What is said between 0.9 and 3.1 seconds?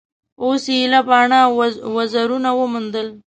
باڼه او وزرونه وموندل